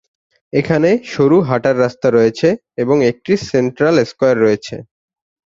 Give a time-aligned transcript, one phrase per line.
[0.53, 2.47] এখানে সরু হাঁটার রাস্তা রয়েছে
[2.77, 4.75] এবং একটি সেন্ট্রাল স্কয়ার রয়েছে।